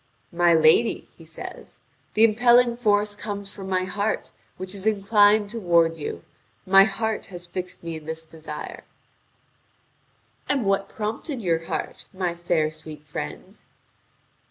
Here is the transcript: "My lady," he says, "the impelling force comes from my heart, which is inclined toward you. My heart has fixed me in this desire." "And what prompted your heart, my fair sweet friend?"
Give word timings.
"My 0.31 0.55
lady," 0.55 1.07
he 1.15 1.25
says, 1.25 1.79
"the 2.15 2.23
impelling 2.23 2.75
force 2.75 3.15
comes 3.15 3.53
from 3.53 3.69
my 3.69 3.83
heart, 3.83 4.31
which 4.57 4.73
is 4.73 4.87
inclined 4.87 5.51
toward 5.51 5.95
you. 5.95 6.23
My 6.65 6.85
heart 6.85 7.27
has 7.27 7.45
fixed 7.45 7.83
me 7.83 7.97
in 7.97 8.05
this 8.05 8.25
desire." 8.25 8.83
"And 10.49 10.65
what 10.65 10.89
prompted 10.89 11.43
your 11.43 11.65
heart, 11.65 12.05
my 12.15 12.33
fair 12.33 12.71
sweet 12.71 13.03
friend?" 13.05 13.59